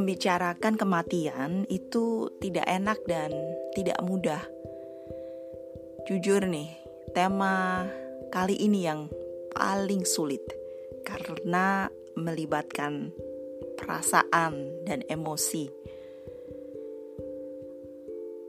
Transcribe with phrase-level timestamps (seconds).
[0.00, 3.36] Membicarakan kematian itu tidak enak dan
[3.76, 4.40] tidak mudah.
[6.08, 6.72] Jujur nih,
[7.12, 7.84] tema
[8.32, 9.12] kali ini yang
[9.52, 10.40] paling sulit
[11.04, 13.12] karena melibatkan
[13.76, 15.68] perasaan dan emosi.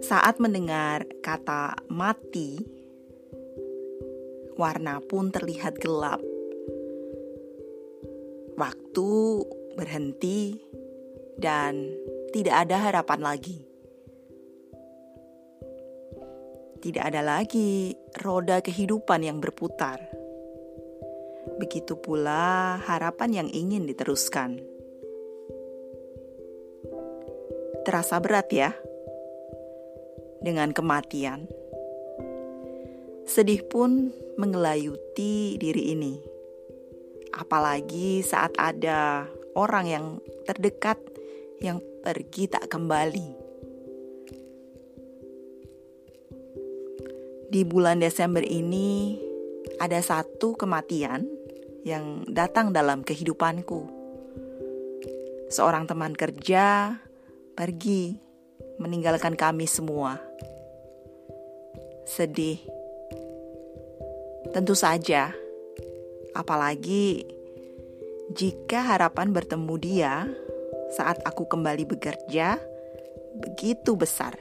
[0.00, 2.56] Saat mendengar kata mati,
[4.56, 6.24] warna pun terlihat gelap.
[8.56, 9.12] Waktu
[9.76, 10.56] berhenti
[11.38, 11.94] dan
[12.34, 13.58] tidak ada harapan lagi.
[16.84, 20.04] Tidak ada lagi roda kehidupan yang berputar.
[21.56, 24.60] Begitu pula harapan yang ingin diteruskan.
[27.88, 28.76] Terasa berat ya
[30.44, 31.48] dengan kematian.
[33.24, 36.20] Sedih pun mengelayuti diri ini.
[37.32, 39.24] Apalagi saat ada
[39.56, 40.06] orang yang
[40.44, 41.00] terdekat
[41.64, 43.28] yang pergi tak kembali.
[47.48, 49.16] Di bulan Desember ini
[49.80, 51.24] ada satu kematian
[51.88, 53.88] yang datang dalam kehidupanku.
[55.48, 56.98] Seorang teman kerja
[57.56, 58.18] pergi
[58.76, 60.20] meninggalkan kami semua.
[62.04, 62.60] Sedih.
[64.52, 65.32] Tentu saja.
[66.34, 67.22] Apalagi
[68.34, 70.26] jika harapan bertemu dia
[70.92, 72.60] saat aku kembali bekerja
[73.40, 74.36] begitu besar.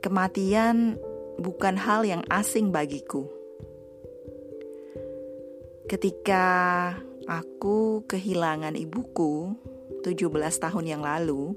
[0.00, 0.96] Kematian
[1.36, 3.28] bukan hal yang asing bagiku.
[5.84, 6.46] Ketika
[7.28, 9.52] aku kehilangan ibuku
[10.00, 11.52] 17 tahun yang lalu,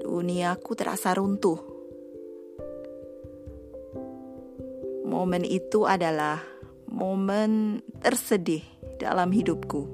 [0.00, 1.60] duniaku terasa runtuh.
[5.04, 6.40] Momen itu adalah
[6.98, 8.66] momen tersedih
[8.98, 9.86] dalam hidupku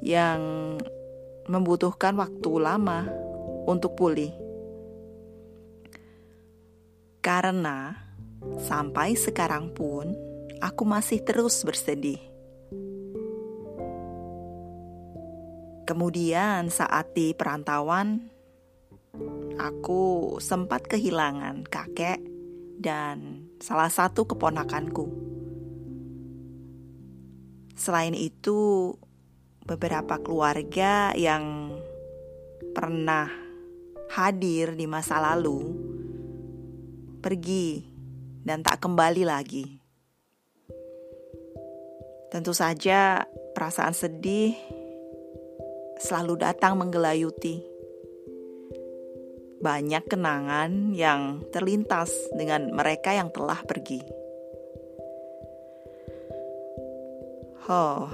[0.00, 0.40] yang
[1.44, 3.04] membutuhkan waktu lama
[3.68, 4.32] untuk pulih.
[7.20, 7.92] Karena
[8.64, 10.16] sampai sekarang pun
[10.64, 12.16] aku masih terus bersedih.
[15.86, 18.26] Kemudian saat di perantauan,
[19.54, 22.18] aku sempat kehilangan kakek
[22.80, 25.25] dan salah satu keponakanku.
[27.76, 28.90] Selain itu,
[29.68, 31.76] beberapa keluarga yang
[32.72, 33.28] pernah
[34.16, 35.60] hadir di masa lalu
[37.20, 37.84] pergi
[38.46, 39.66] dan tak kembali lagi.
[42.32, 44.56] Tentu saja, perasaan sedih
[46.00, 47.76] selalu datang menggelayuti
[49.56, 54.15] banyak kenangan yang terlintas dengan mereka yang telah pergi.
[57.66, 58.06] Oh,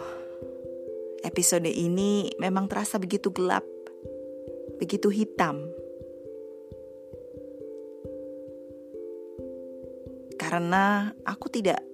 [1.21, 3.69] episode ini memang terasa begitu gelap,
[4.81, 5.69] begitu hitam.
[10.41, 11.85] Karena aku tidak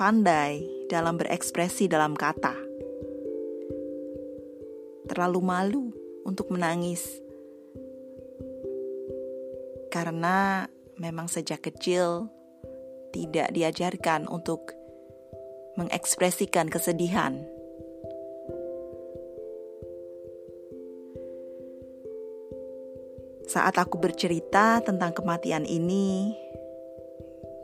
[0.00, 2.56] pandai dalam berekspresi dalam kata.
[5.04, 5.84] Terlalu malu
[6.24, 7.04] untuk menangis
[9.92, 10.64] karena
[10.96, 12.32] memang sejak kecil
[13.12, 14.72] tidak diajarkan untuk
[15.76, 17.40] mengekspresikan kesedihan.
[23.48, 26.32] Saat aku bercerita tentang kematian ini,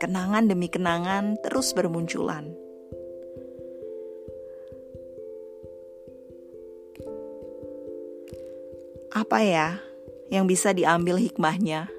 [0.00, 2.52] kenangan demi kenangan terus bermunculan.
[9.16, 9.69] Apa ya
[10.28, 11.98] yang bisa diambil hikmahnya?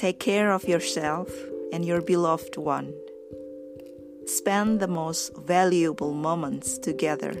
[0.00, 1.28] Take care of yourself
[1.74, 2.94] and your beloved one.
[4.24, 7.34] Spend the most valuable moments together.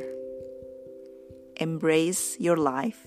[1.56, 3.06] Embrace your life